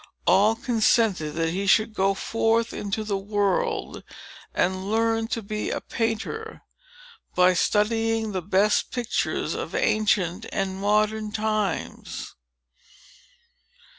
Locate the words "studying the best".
7.53-8.89